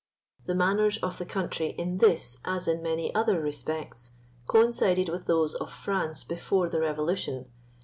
[0.47, 4.13] The manners of the country in this, as in many other respects,
[4.47, 7.51] coincided with those of France before the Revolution.